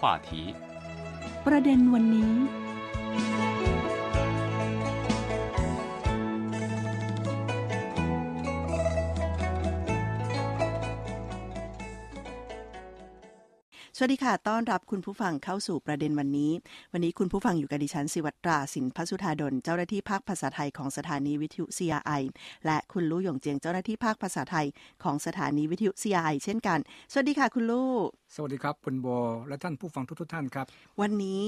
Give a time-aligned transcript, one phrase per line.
[0.00, 0.30] 话题
[1.46, 2.32] ประเด็นวันนี้
[14.02, 16.52] สวัสดีค่ะ ต้อนรับคุณผู้ฟังเข้าสู่ประเด็นวันนี้
[16.92, 22.22] วันนี้คุณผู้ฟังอยู่กับดิฉันสิวัตราสินพัสุธาดล เจ้าหน้าที่ภาคภาษาไทยของสถานีวิทยุ CRI
[22.66, 24.66] และคุณลู่หยงเจียงเจ้าหน้าที่ภาคภาษาไทย
[25.04, 26.78] ของสถานีวิทยุ CRI เช่นกัน
[27.12, 27.92] สวัสดีค่ะคุณลู่
[28.34, 29.06] สวัสดีครับคุณโบ
[29.48, 30.66] และท่านผู้ฟังทุกๆท่านครับ
[31.00, 31.44] วันนี้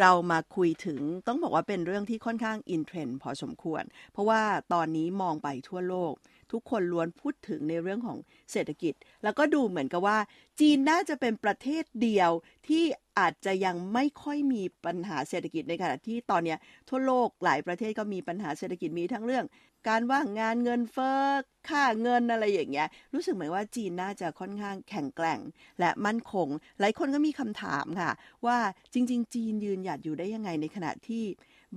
[0.00, 6.12] เรามาคุยถึงต้องบอกว่าเป็นเรื่องที่ค่อนข้างอินเทรนด์พอสมควร เพราะว่าตอนนี้มองไปทั่วโลก
[6.52, 8.18] ทุกคนล้วนพูดถึงในเรื่องของ
[8.52, 10.18] เศรษฐกิจ แล้วก็ดูเหมือนกับว่า
[10.60, 12.30] จีนน่าจะเป็นประเทศเดียว
[12.68, 12.84] ที่
[13.18, 16.56] อาจจะยังไม่ค่อยมีปัญหาเศรษฐกิจในขณะที่ตอนนี้
[16.88, 19.44] ทั่วโลกหลายประเทศก็มีปัญหาเศรษฐกิจมีทั้งเรื่อง
[19.88, 21.20] การว่างงานเงินเฟ้อ
[21.68, 25.40] ค่าเงินอะไรอย่างเงี้ย รู้สึกเหมือนว่าจีนน่าจะค่อนข้างแข็งแกร่ง
[25.80, 26.48] และมั่นคง
[26.80, 28.10] หลายคนก็มีคำถามค่ะ
[28.46, 28.58] ว่า
[28.92, 31.24] จริง ๆ จีนยืนหยัดอยู่ได้ยังไงในขณะที่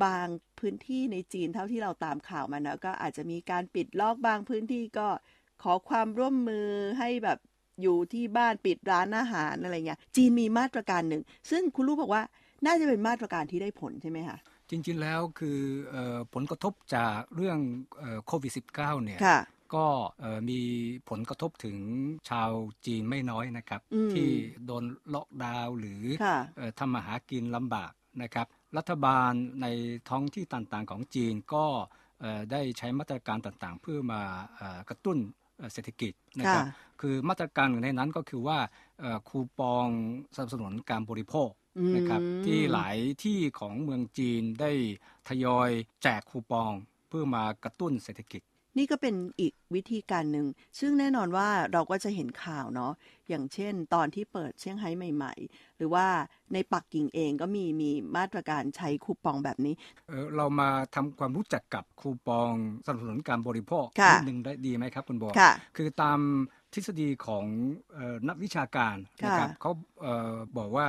[0.05, 0.27] บาง
[0.59, 5.07] พื้นที่ในจีนเท่าที่เราตามข่าวมานะก็อาจจะมีการปิดล็อกบางพื้นที่ก็
[5.63, 6.67] ขอความร่วมมือ
[6.99, 7.39] ให้แบบ
[7.81, 12.23] อยู่ที่บ้านปิดร้านอาหารอะไรเงี้ยจีนมีมาตรการหนึ่ง ซึ่งคุณรู้บอกว่า
[12.65, 14.37] น่าจะเป็นมาตรการที่ได้ผลใช่ไหมคะ
[14.69, 15.59] จริงๆแล้วคือ
[15.91, 17.59] เออผลกระทบจากเรื่อง
[17.99, 19.39] เอ่อโควิด -19 เนี่ยค่ะ
[19.75, 19.85] ก็
[20.19, 20.59] เอ่อมี
[21.09, 21.77] ผลกระทบถึง
[22.29, 22.51] ชาว
[22.85, 24.29] จีนไม่น้อยนะครับอืมที่
[24.65, 24.83] โดน
[25.13, 27.91] ล็อกดาวน์หรือค่ะเอ่อทำมาหากินลำบาก
[28.23, 28.47] นะครับ
[28.77, 29.31] รัฐบาล
[29.61, 29.67] ใน
[30.09, 31.65] ท้องที่ต่างๆของจีนก็
[32.19, 34.21] เอ่อได้ใช้มาตรการต่างๆ เพื่อมา
[34.55, 35.17] เอ่อกระตุ้น
[35.57, 38.59] เอ่อเศรษฐกิจนะครับค่ะคือมาตรการหนึ่งในนั้นก็คือว่า
[38.99, 39.87] เอ่อคูปอง
[40.35, 41.49] สนับสนุนการบริโภค
[41.95, 44.71] นะครับอืมที่หลายที่ของเมืองจีนได้
[45.27, 45.69] ทยอย
[46.03, 46.71] แจกคูปอง
[47.09, 48.41] เพื่อมากระตุ้นเศรษฐกิจ
[48.79, 50.47] นี่ก็เป็นอีกวิธีการหนึ่ง
[50.79, 52.93] ซึ่งแน่นอนว่าเราก็จะเห็นข่าวเนาะ
[53.29, 56.05] อย่างเช่น ตอนที่เปิดเซี่ยงไฮ้ใหม่ ๆ หรือว่า
[56.53, 59.73] ในปักกิ่งเองก็มีมีมาตรการใช้คูปองแบบนี้
[60.07, 62.51] เอ่อเรามาทำความรู้จักกับคูปอง
[62.85, 66.19] สนับสนุนการบริโภคค่ะนิดหนึ่งได้ดีไหมครับคุณโบค่ะคือตาม
[66.73, 67.45] ทฤษฎีของ
[67.93, 68.95] เออนักวิชาการ
[69.25, 70.87] นะครับค่ะเขาเออบอกว่า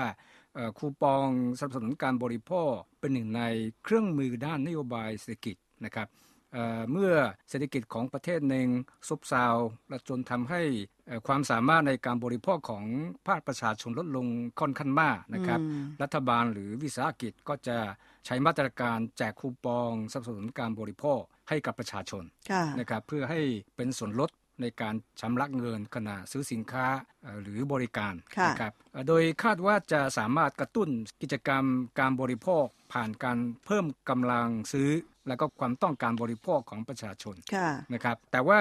[0.54, 1.26] เอ่อคูปอง
[1.58, 3.42] สนับสนุนการบริโภคเป็นหนึ่งใน
[3.84, 6.08] เครื่องมือด้านนโยบายเศรษฐกิจนะครับ
[6.52, 7.12] เอ่อเมื่อ
[7.48, 8.68] เศรษฐกิจของประเทศหนึ่ง
[9.08, 9.46] ซบเซา
[9.88, 10.62] และจนทำให้
[11.06, 12.84] เอ่อความสามารถในการบริโภคของ
[13.28, 14.26] ภาคประชาชนลดลง
[14.60, 17.78] ค่อนข้างมากนะครับอืมรัฐบาลหรือวิสาหกิจก็จะ
[18.26, 23.40] ใช้มาตรการแจกคูปองสนับสนุนการบริโภคให้กับประชาชนค่ะนะครับเพื่อให้
[23.76, 26.86] เป็นส่วนลด ในการชำระเงินขณะซื้อสินค้า
[27.22, 30.88] เอ่อหรือบริการค่ะนะครับเอ่อโดยคาดว่าจะสามารถกระตุ้น
[31.22, 31.64] กิจกรรม
[32.00, 34.90] การบริโภค ผ่านการเพิ่มกำลังซื้อ
[35.28, 38.60] และก็ความต้องการบริโภคของประชาชนค่ะนะครับแต่ว่า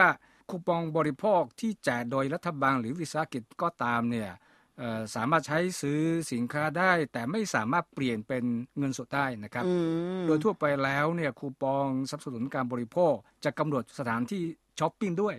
[0.49, 4.29] คูปองบริโภคที่แจกโดยรัฐบาลหรือวิสาหกิจก็ตามเนี่ย
[4.77, 5.99] เอ่อสามารถใช้ซื้อ
[6.31, 8.43] สินค้าได้ แต่ไม่สามารถเปลี่ยนเป็น
[8.77, 9.73] เงินสดได้นะครับอื
[10.21, 14.41] มโดยทั่วไปแล้วเนี่ยคูปองสนับสนุนการบริโภคจะกำหนดสถานที่
[14.79, 15.35] ช้อปปิ้งด้วย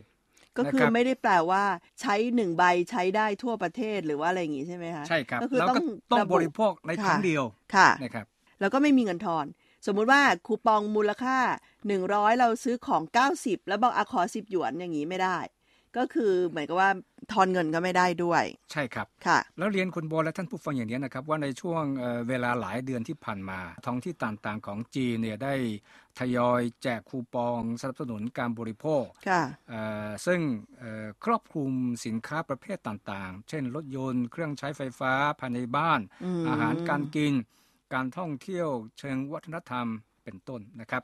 [0.59, 1.65] ก็คือนะครับไม่ได้แปลว่า
[2.00, 7.44] ใช้หนึ่งใบใช้ได้ทั่วประเทศหรือว่าอะไรอย่างงี้ใช่ไหมคะใช่ครับก็คือแล้วต้อก็งต้องะบริโภคในครั้งเดียว
[7.75, 8.27] ค่ะนะครับ
[8.61, 9.47] แล้วก็ไม่มีเงินทอน
[9.87, 11.38] สมมุติว่าคูปองมูลค่า
[11.88, 13.03] 100 เราซื้อของ
[13.37, 15.38] 90 แล้วบอกอะขอ 10 หยวนอย่างนี้ไม่ได้
[15.97, 16.91] ก็คือเหมือนกับว่า
[17.33, 25.55] ทอนเงินก็ไม่ได้ด้วย ใช่ครับค่ะ แล้วเรียนคุณโบและท่านผู้ฟังอย่างนี้นะครับ ว่าในช่วงเอ่อเวลาหลายเดือนที่ผ่านมา ท้องที่ต่างๆของจีนเนี่ยได้
[26.19, 30.41] ทยอยแจกคูปองสนับสนุนการบริโภคค่ะเอ่อซึ่ง
[30.79, 31.73] เอ่อครอบคลุม
[32.06, 37.33] สินค้าประเภทต่างๆ เช่น รถยนต์เครื่องใช้ไฟฟ้าภายในบ้านอืมอาหารการกิน
[37.95, 38.69] การท่องเที่ยว
[38.99, 39.87] เชิงวัฒนธรรม
[40.25, 41.03] เป็นต้นนะครับ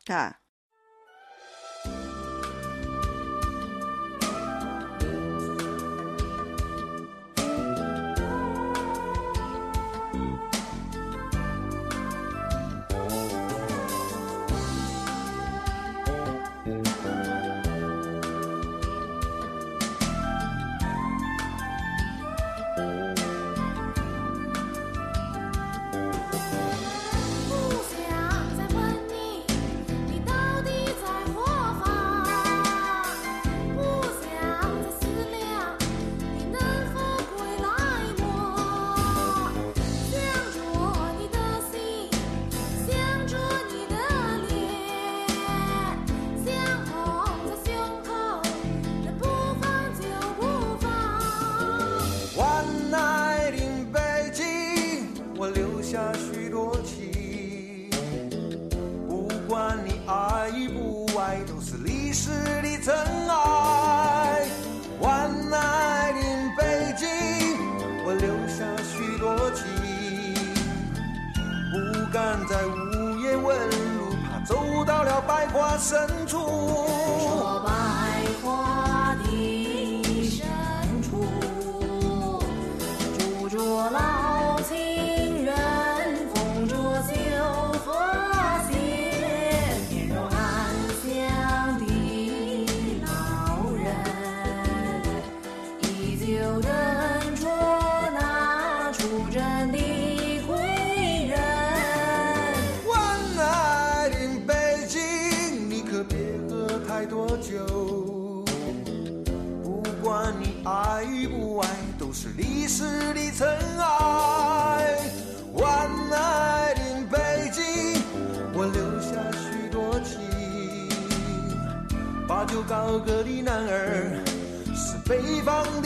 [125.08, 125.85] 北方的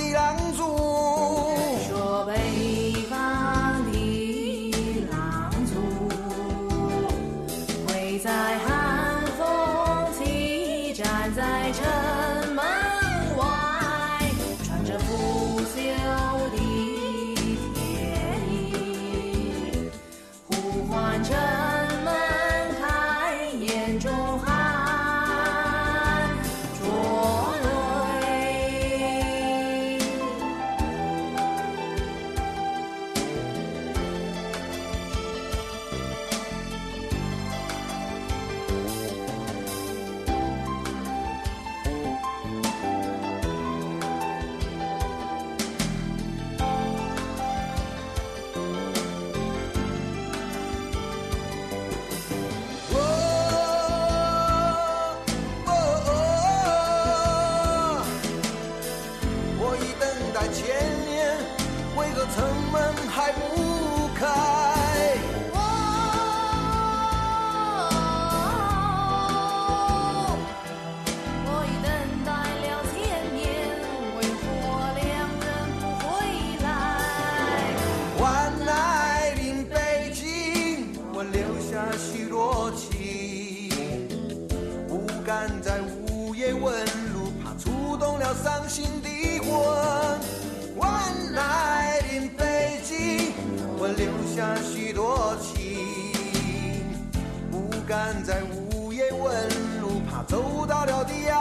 [97.90, 99.34] 敢在屋檐问
[99.80, 101.39] 路怕走到了地呀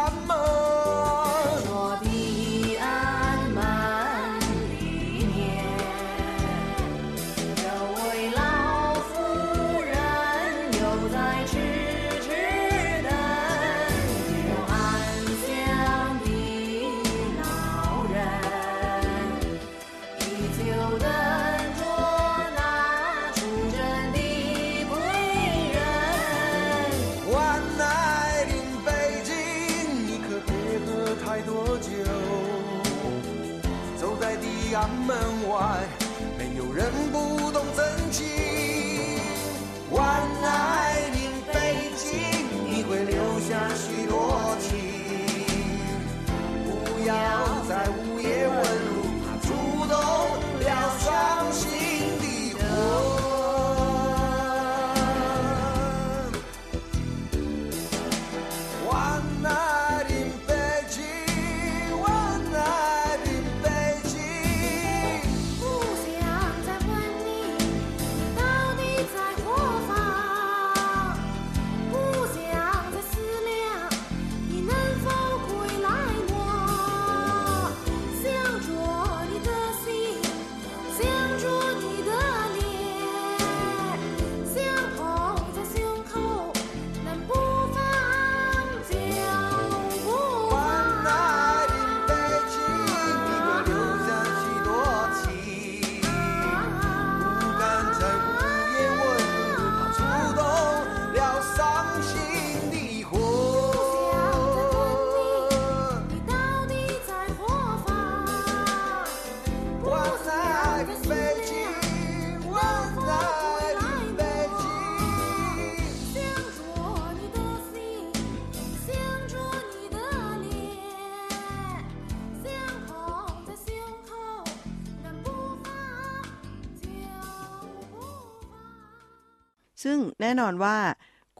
[130.29, 130.77] แน่นอนว่า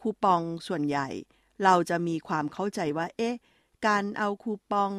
[0.00, 1.08] คูปองส่วนใหญ่
[1.64, 3.34] เราจะมีความเข้าใจว่า เอ๊ะ
[3.86, 4.92] การเอาคูปอง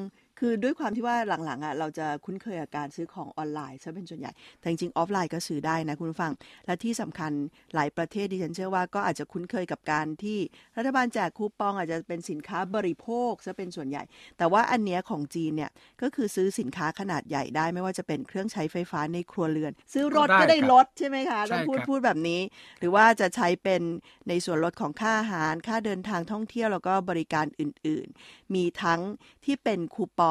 [0.44, 6.32] คือด้วยความที่ว่าหลังๆอะเราจะคุ้นเคยกับการซื้อของออนไลน์ซะเป็นส่วนใหญ่ แต่จริงๆออฟไลน์ก็ซื้อได้นะคุณผู้ฟัง
[6.66, 7.32] และที่สำคัญ
[7.76, 10.38] หลายประเทศดิฉันเชื่อว่าก็อาจจะคุ้นเคยกับการที่
[10.78, 14.04] รัฐบาลแจกคูปองอาจจะเป็นสินค้าบริโภคซะเป็นส่วนใหญ่
[14.38, 15.72] แต่ว่าอันเนี้ยของจีนเนี่ย
[16.02, 22.42] ก็คือซื้อสินค้าขนาดใหญ่ได้ ไม่ว่าจะเป็นเครื่องใช้ไฟฟ้าในครัวเรือน ซื้อรถก็ก็ได้ได้ครับลดใช่ไหมคะต้องพูดใช่ครับพูดแบบนี้
[22.80, 23.82] หรือว่าจะใช้เป็น
[24.30, 29.02] ในส่วนลดของค่าอาหาร ค่าเดินทางท่องเที่ยวแล้วก็บริการอื่น ๆ มีทั้ง
[29.46, 30.31] ที่เป็นคูปอ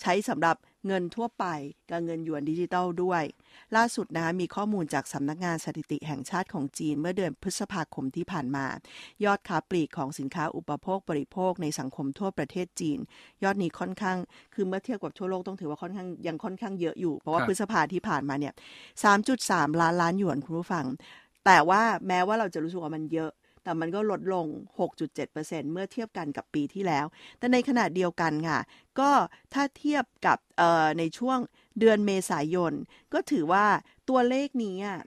[0.00, 1.44] ใช้สำหรับเงินทั่วไป
[1.90, 3.22] กับเงินหยวนดิจิตอลด้วย
[3.76, 8.66] ล่าสุดนะคะมีข้อมูลจากสำนักงานสถิติแห่งชาติของจีนเมื่อเดือนพฤษภาคมที่ผ่านมา
[9.24, 12.98] ยอดค้าปลีกของสินค้าอุปโภคบริโภคในสังคมทั่วประเทศจีน
[13.44, 14.18] ยอดนี้ค่อนข้าง
[14.54, 18.54] คือเมื่อเทียบกับทั่วโลกต้องถือว่าค่อนข้างยังค่อนข้างเยอะอยู่ เพราะว่าพฤษภาที่ผ่านมาเนี่ย
[19.16, 20.84] 3.3 ล้านล้านหยวนคุณผู้ฟัง
[21.46, 23.30] แต่ว่าแม้ว่าเราจะรู้สึกว่ามันเยอะ
[23.66, 24.46] แต่มันก็ลดลง
[24.78, 27.06] 6.7%เมื่อเทียบกันกับปีที่แล้ว
[27.38, 28.60] แต่ในขณะเดียวกันค่ะ
[29.00, 29.10] ก็
[29.52, 30.38] ถ้าเทียบกับ
[30.98, 31.38] ในช่วง
[31.78, 32.72] เดือนเมษายน
[33.12, 33.66] ก็ถือว่า
[34.08, 35.00] ตัวเลขนี้อะ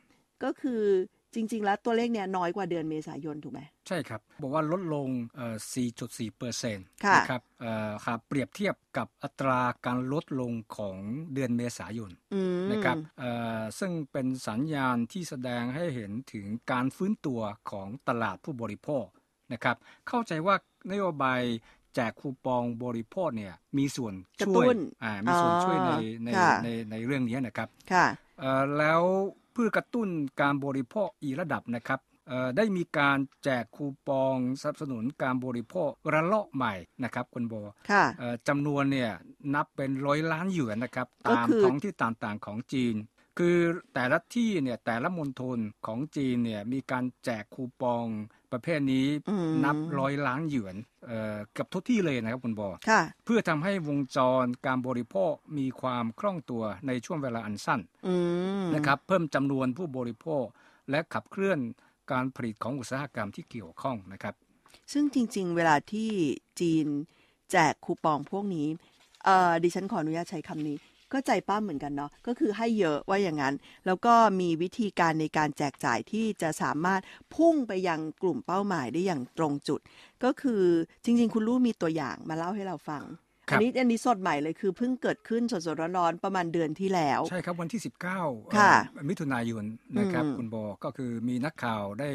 [0.44, 0.84] ก็คือ
[1.34, 5.56] จริง ๆ แล้วตัวเลขเนี่ยน้อยกว่าเดือนเมษายนถูกไหมใช่ครับ บอกว่าลดลงเอ่อ
[5.96, 10.98] 4.4เปอร์เซ็นต์ค่ะนะครับเอ่อครับเปรียบเทียบกับอัตราการลดลงของ
[11.34, 19.06] เดือนเมษายนอืมนะครับเอ่อซึ่งเป็นสัญญาณที่แสดงให้เห็นถึงการฟื้นตัวของตลาดผู้บริโภค
[19.54, 20.56] นะครับเข้าใจว่า
[20.92, 21.42] นโยบาย
[21.96, 25.92] แจกคูปองบริโภคเนี่ยมีส่วนกระช่ตุ้วยนอ่ามีส่วนอ๋อช่วยใน
[26.24, 28.06] ในค่ะในในเรื่องนี้นะครับค่ะ
[28.40, 29.02] เอ่อแล้ว
[29.54, 30.08] เพื่อกระตุ้น
[30.42, 37.54] การบริโภคอีกระดับนะครับเอ่อได้มีการแจกคูปองสนับสนุนการบริโภคระลอกใหม่นะครับคุณโบ
[37.92, 39.12] ค่ะเอ่อจำนวนเนี่ย
[39.56, 42.96] นับเป็นร้อยล้านหยวนนะครับก็ตามคือท้องที่ต่างๆของจีน
[43.38, 43.58] คือ
[43.94, 48.06] แต่ละที่เนี่ยแต่ละมณฑลของจีนเนี่ยมีการแจกคูปอง
[48.52, 50.76] ประเภทนี้อืมนับร้อยล้านหยวน
[51.06, 58.16] เอ่อเกับทุกที่เลยนะครับคุณโบค่ะเพื่อทำให้วงจรการบริโภคมีความคล่องตัวในช่วงเวลาอันสั้นอื
[58.64, 60.46] มนะครับเพิ่มจำนวนผู้บริโภค
[60.90, 61.60] และขับเคลื่อน
[62.12, 64.34] การผลิตของอุตสาหกรรมที่เกี่ยวข้องนะครับ
[64.92, 66.10] ซึ่งจริง ๆ เวลาที่
[66.60, 66.88] จีน
[67.52, 68.68] แจกคูปองพวกนี้
[69.26, 70.78] เอ่อดิฉันขออนุญาตใช้คำนี้
[71.14, 77.02] ก็ใจป้าเหมือนกันเนาะก็คือให้เยอะว่าอย่างนั้น แล้วก็มีวิธีการในการแจกจ่ายที่จะสามารถ
[77.36, 79.80] พุ่งไปยังกลุ่มเป้าหมายได้อย่างตรงจุด
[80.24, 80.64] ก็คือ
[81.04, 83.04] จริง ๆ คุณลูกมีตัวอย่างมาเล่าให้เราฟัง
[83.50, 88.72] ครับอันี้อันนี้สดใหม่เลยคือเพิ่งเกิดขึ้นสดๆร้อนๆประมาณเดือนที่แล้ว ใช่ครับวันที่ 19เอ่อค่ะ
[89.10, 89.64] มิถุนายน
[90.00, 92.12] นะครับอืมคุณโบก็คือมีนักข่าวได้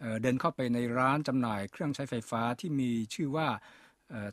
[0.00, 3.81] เอ่อเดินเข้าไปในร้านจำหน่ายเครื่องใช้ไฟฟ้าที่มีชื่อว่าเอ่อ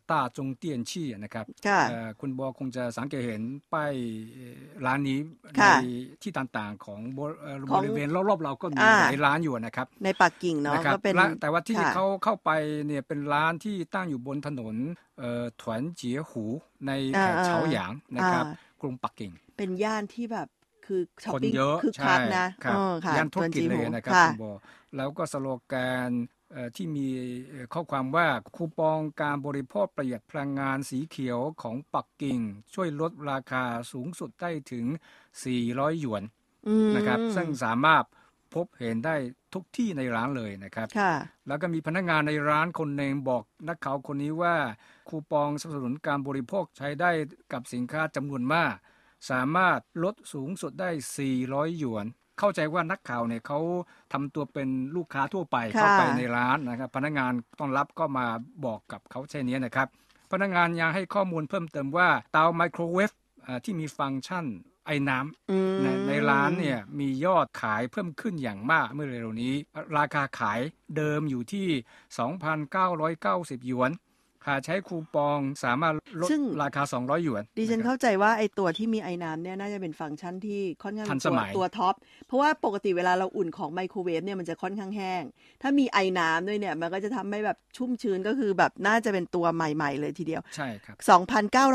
[0.09, 3.43] ต้าจงเตี้ยนชี่นะครับค่ะเอ่อคุณโบคงจะสังเกตเห็น
[3.74, 3.93] ป้าย
[4.33, 5.19] เอ่อร้านนี้
[5.59, 5.74] ในค่ะ
[6.21, 12.50] ที่ต่างๆของบริเอ่อของบริเวณรอบๆเราก็มีอ่าหลายร้านอยู่นะครับ ในปักกิ่งเนาะนะครับก็เป็นร้านแต่ว่าที่ค่ะเขาเข้าไป
[12.88, 14.75] เนี่ยเป็นร้านที่ตั้งอยู่บนถนน
[15.19, 16.43] เอ่อถวนเจียหู
[16.88, 20.48] ในแถบอ่าเฉาหยางนะครับอ่กรุงปักกิ่ง เป็นย่านที่แบบ
[20.86, 24.43] คือช้อปคนปิ้งเยอะคือคักนะครับเออค่ะย่านธุรกิจตัเลวยจีนะครับค่ะคุณโบ
[24.95, 25.74] แล้วก็สโลแก
[26.09, 26.38] นเอ่อ
[26.75, 27.08] ที่มี
[27.50, 32.39] เอ่อข้อความว่าคูปองการบริโภคประหยัดพลังงานสีเขียวของปักกิ่ง
[32.74, 34.86] ช่วยลดราคาสูงสุดได้ถึง
[35.44, 36.24] 400 หยวน
[36.68, 38.06] อืมนะครับ ซึ่งสามารถ
[38.56, 39.15] พบเห็นได้
[39.53, 41.13] ทุกที่ในร้านเลยนะครับค่ะ
[41.48, 44.56] แล้วก็มีพนักงานในร้านคนหนึ่งบอกนักข่าวคนนี้ว่า
[45.10, 47.12] คูปองสนับสนุนการบริโภคใช้ได้
[47.53, 48.74] กับสินค้าจำนวนมาก
[49.32, 50.89] สามารถลดสูงสุดได้
[51.36, 52.06] 400 หยวน
[52.39, 53.60] เข้าใจว่านักข่าวเนี่ยเขา
[54.13, 58.25] ทำตัวเป็นลูกค้าทั่วไปค่ะเข้าไปในร้านนะครับพนักงานต้อนรับก็มา
[58.65, 59.88] บอกกับเขาเช่นนี้นะครับ
[60.31, 63.12] พนักงานยังให้ข้อมูลเพิ่มเติมว่าเตาไมโครเวฟ
[63.43, 64.46] เอ่อที่มีฟังก์ชัน
[64.86, 69.53] ไอ้น้ำอืมในในร้านเนี่ยมียอดขายเพิ่มขึ้นอย่างมากเมื่อเร็วๆนี้
[69.98, 70.60] ราคาขาย
[70.98, 71.67] เดิมอยู่ที่
[73.58, 73.91] 2,990 หยวน
[74.48, 81.96] หากใช้คูปองสามารถลดซึ่งราคา 200 หยวน ดิฉันนะครับเข้าใจว่าไอตัวที่มีไอ้น้ำเนี่ยน่าจะเป็นฟังก์ชันที่ค่อนข้างทันสตัวมัยตัวท็อป
[82.27, 85.24] เพราะว่าปกติเวลาเราอุ่นของไมโครเวฟเนี่ยมันจะค่อนข้างแห้ง
[85.62, 90.96] ถ้ามีไอ้น้ำด้วยเนี่ย มันก็จะทำให้แบบชุ่มชื้นก็คือแบบน่าจะเป็นตัวใหม่ๆเลยทีเดียว ใช่ครับ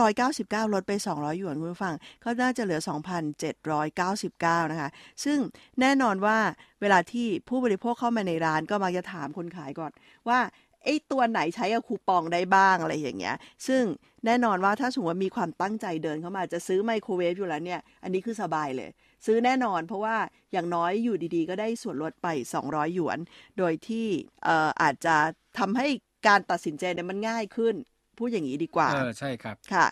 [0.03, 1.95] 2,999 ลดไป 200 หยวนคุณผู้ฟัง
[2.25, 2.81] ก็น่าจะเหลือ
[3.57, 4.91] 2,799 นะคะ
[5.25, 5.39] ซึ่ง
[5.81, 6.39] แน่นอนว่า
[6.81, 9.93] เวลาที่ผู้บริโภคเข้ามาในร้านก็มักจะถามคนขายก่อน
[10.29, 10.39] ว่า
[10.85, 13.37] ไอ้ตัวไหนใช้กับคูปองได้บ้างอะไรอย่างเงี้ย
[13.67, 13.83] ซึ่ง
[14.27, 18.91] แน่นอนว่าถ้าสมมติว่ามีความตั้งใจเดินเข้ามาจะซื้อไมโครเวฟอยู่แล้วเนี่ย อันนี้คือสบายเลย
[19.27, 20.17] ซื้อแน่นอนเพราะว่า
[20.53, 23.19] อย่างน้อยอยู่ดีๆ ก็ได้ส่วนลดไป 200 หยวน
[23.59, 24.07] โดยที่
[24.45, 25.17] เอ่ออาจจะ
[25.59, 25.87] ทำให้
[26.29, 27.75] การตัดสินใจเนี่ยมันง่ายขึ้น
[28.19, 29.87] พูดอย่างนี้ดีกว่า เออ ใช่ครับ ค่ะ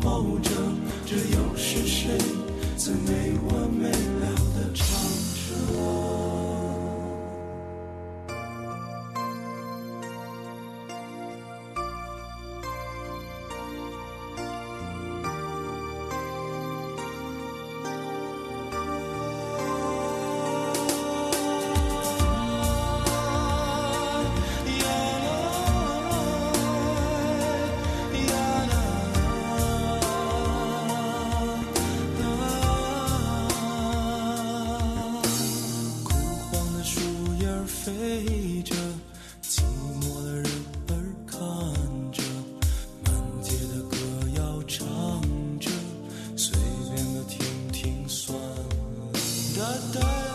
[0.00, 0.50] 抱着，
[1.06, 2.16] 这又是谁
[2.76, 4.86] 在没完没了的唱
[5.34, 5.97] 着？
[49.58, 50.27] not dirty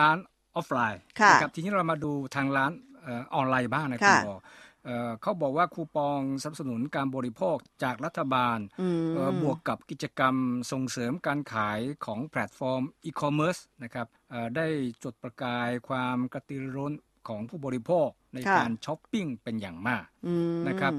[0.00, 0.16] ร้าน
[0.56, 4.40] ออฟไลน์ค่ะนะครับทีนี้เรามาดูทางร้านเออออนไลน์บ้างนะคุณค่ะบอก
[4.84, 10.34] เอ่อเขาบอกว่าคูปองสนับสนุนการบริโภคจากรัฐบาลอืมเอ่อบวกกับกิจกรรม
[10.72, 14.66] ส่งเสริมการขายของแพลตฟอร์มอีคอมเมิร์ซนะครับเอ่อได้
[15.02, 16.92] จุดประกายความกระตือรือร้น
[17.28, 20.92] ของผู้บริโภคในค่ะการช้อปปิ้งเป็นอย่างมากอืมนะครับ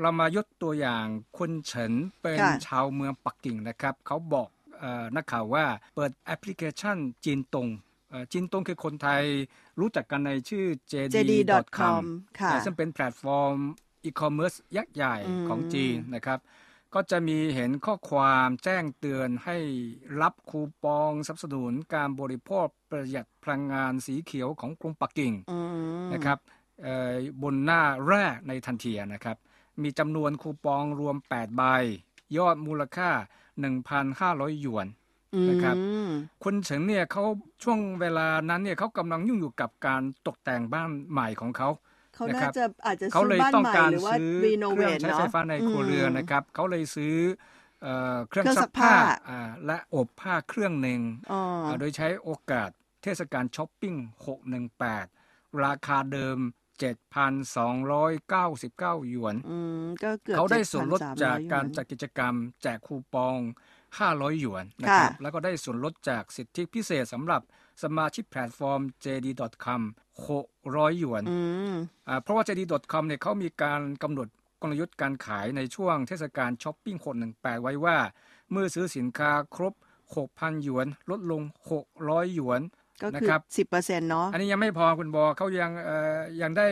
[0.00, 1.04] เรามายกตัวอย่าง
[1.38, 7.89] คุณเฉินเป็นค่ะชาวเมืองปักกิ่งนะครับ เขาบอกเออนักข่าวว่าเปิดแอปพลิเคชันจีนตงเอ่อ
[8.32, 9.22] จีนตงคือคนไทย
[9.80, 12.04] รู้จักกันในชื่อ JD.com
[12.38, 13.54] ค่ะอ่าซึ่งเป็นแพลตฟอร์ม
[14.04, 16.38] อีคอมเมิร์ซยักษ์ใหญ่อืมของจีนนะครับ
[16.94, 19.56] ก็จะมีเห็นข้อความแจ้งเตือนให้
[20.20, 25.58] รับคูปองสนับสนุนการบริโภคประหยัดพลังงานสีเขียวของกรุงปักกิ่งอื
[26.04, 26.38] มนะครับ
[26.82, 29.36] เอ่อบนหน้าแรกในทันทีนะครับ
[29.82, 31.62] มีจำนวนคูปองรวม 8 ใบ
[32.36, 33.10] ยอดมูลค่า
[33.66, 34.86] 1,500 หยวน
[35.48, 36.10] นะครับอืม
[36.44, 37.24] คุณเฉิงเนี่ยเขา
[37.62, 41.68] ช่วงเวลานั้นเนี่ยเขากำลังยุ่งอยู่กับการตกแต่งบ้านใหม่ของเขา
[42.14, 47.16] เขานะครัน่าบจะอาจจะเขาซื้อเลยบ้านต้องใหม่การหรือว่าซื้อรีโนเคเวรื่องทใช้เนาะไฟฟ้าในครัวเรือนมนะครับเขาเลยซื้อ
[47.82, 48.94] เอ่อเครื่องเครื่องซัซักกผ้าผ้า
[49.28, 51.00] อ่าและอบผ้าเครื่องหนึ่ง
[51.32, 52.70] อ๋ออ่าโดยใช้โอกาส
[53.02, 53.94] เทศกาลช้อปปิ้ง
[54.26, 56.38] 618 ราคาเดิม
[56.80, 63.38] 7,299 หยวนอืมก็เกือบเขาได้ส่วนลดจาก7,300การหยวนจัดกิจกรรม แจกคูปอง
[63.98, 67.42] 500 หยวนนะครับค่ะแล้วก็ได้ส่วนลดจากสิทธิพิเศษสำหรับ
[67.82, 69.80] สมาชิกแพลตฟอร์ม JD.com
[70.40, 71.38] 600 หยวนอื
[71.72, 71.74] ม
[72.08, 74.28] อ่าเพราะว่า JD.com เนี่ยเขามีการกำหนด
[74.62, 76.96] กลยุทธ์การขายในช่วงเทศกาลช้อปปิ้ง
[77.30, 77.96] 618ไว้ว่า
[78.50, 79.74] เมื่อซื้อสินค้าครบ
[80.18, 81.42] 6,000 หยวน ลดลง
[81.88, 82.60] 600 หยวน
[83.00, 86.66] ก็นะคือครับ10%เนาะอันนี้ยังไม่พอคุณบอเขายังเอ่อยังได้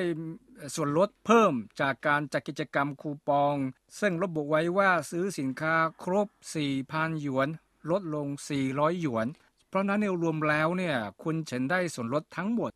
[0.74, 3.54] ส่วนลดเพิ่มจากการจัดกิจกรรมคูปอง
[4.00, 6.28] ซึ่งระบุไว้ว่าซื้อสินค้าครบ
[6.74, 7.48] 4,000 หยวน
[7.90, 8.26] ลดลง
[8.64, 9.28] 400 หยวน
[9.68, 12.70] เพราะนั้นเนี่ยรวมแล้วเนี่ยคุณจะได้ส่วนลดทั้งหมด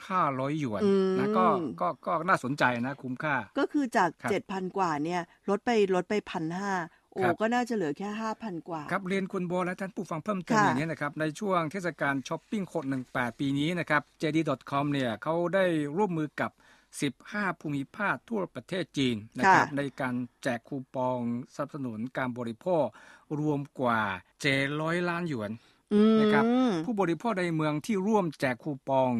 [0.00, 1.46] 1,500 หยวนอืมนะก็
[1.80, 6.72] ก็ก็น่าสนใจนะคุ้มค่า ก็คือจากครับ7,000 กว่าเนี่ยลดไปลดไปพันห้า
[7.12, 8.08] โอ้ครับก็น่าจะเหลือแค่
[8.38, 15.64] 5,000 กว่า ครับ เรียนคุณโบและท่านผู้ฟังเพิ่มเติมค่ะอย่างนี้นะครับ ในช่วงเทศกาลช้อปปิ้งโคด18 ปีนี้นะครับ JD.com เนี่ยเขาได้
[15.96, 16.50] ร่วมมือกับ
[17.00, 21.18] 15 ภูมิภาคทั่วประเทศจีนนะครับในการแจกคูปอง
[21.54, 22.84] สนับสนุนการบริโภค
[23.40, 24.00] รวมกว่า
[24.54, 25.50] 700 ล้านหยวน
[25.94, 26.44] อืมนะครับ
[26.84, 29.10] ผู้บริโภคในเมืองที่ร่วมแจกคูปอง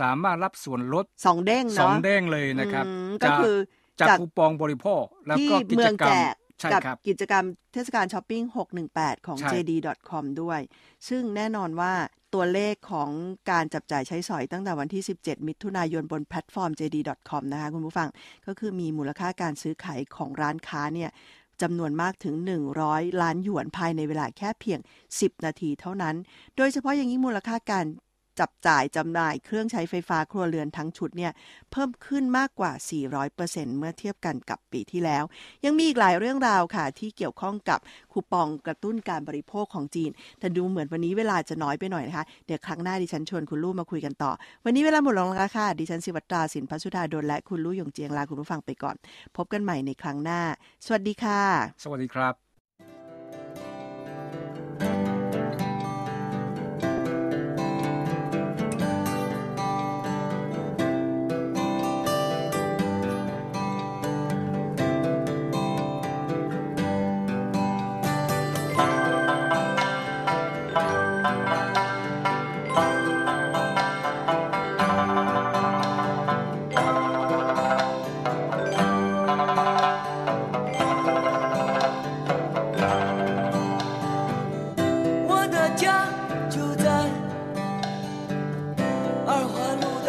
[0.00, 3.56] สามารถรับส่วนลดสองเด้งสองเนาะเด้งเลยนะครับอืมก็จากคือ
[4.00, 8.42] จากจากคูปองบริโภคแล้วที่ก็กิเมืจองกรรแจม กใช่กับครับกิจกรรมเทศกาลช้อปปิ้ง
[8.86, 10.60] 618 ของใช่ JD.com ด้วย
[11.08, 11.92] ซึ่งแน่นอนว่า
[12.34, 13.10] ตัวเลขของ
[13.50, 18.08] การจับจ่ายใช้สอยตั้งแต่วันที่ 17 มิถุนายนบนแพลตฟอร์ม JD.com นะคะคุณผู้ฟัง
[18.46, 21.10] ก็คือมีมูลค่าการซื้อขายของร้านค้าเนี่ย
[21.62, 22.34] จำนวนมากถึง
[22.78, 24.80] 100 ล้านหยวนภายในเวลาแค่เพียง
[25.12, 26.14] 10 นาทีเท่านั้น
[26.56, 27.86] โดยเฉพาะอย่างยิ่งมูลค่าการ
[28.40, 31.32] จับจ่ายจำหน่ายเครื่องใช้ไฟฟ้าครัวเรือนทั้งชุดเนี่ย
[31.72, 32.72] เพิ่มขึ้นมากกว่า
[33.24, 35.24] 400%เมื่อเทียบกันกับปีที่แล้ว
[35.64, 37.78] ยังมีอีกหลายเรื่องราวค่ะ ที่เกี่ยวข้องกับ
[38.12, 44.32] คูปองกระตุ้นการบริโภคของจีน แต่ดูเหมือนวันนี้เวลาจะน้อยไปหน่อยนะคะ เดี๋ยวครั้งหน้าดิฉันชวนคุณลู่มาคุยกันต่อ
[44.64, 48.96] วันนี้เวลาหมดลงแล้วค่ะ ดิฉันสิวัตราสินพัชสุธาดลและคุณลู่หยงเจียงลาคุณผู้ฟังไปก่อน
[49.36, 50.40] พบกันใหม่ในครั้งหน้า
[50.84, 51.40] สวัสดีค่ะ
[51.84, 52.45] สวัสดีครับ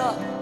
[0.08, 0.37] 어.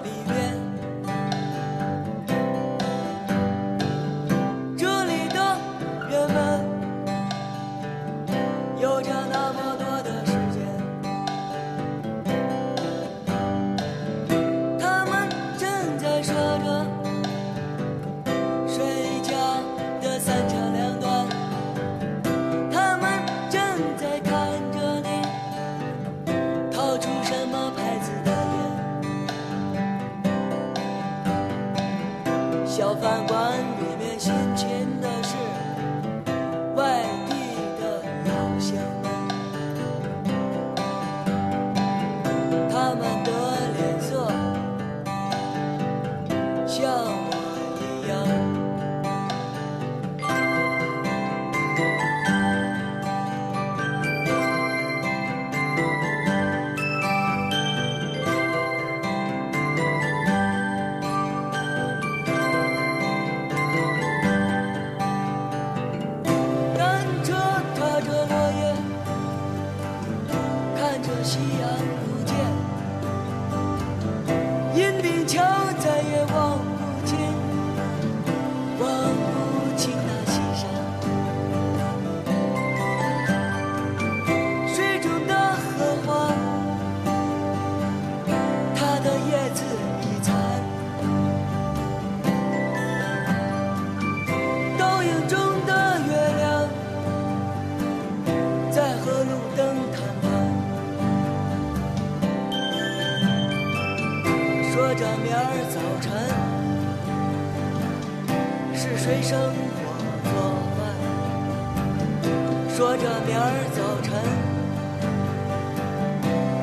[109.05, 109.53] 是谁生火
[110.23, 110.33] 做
[110.75, 110.81] 饭，
[112.75, 114.09] 说着明儿早晨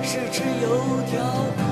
[0.03, 0.67] 是吃油
[1.07, 1.72] 条。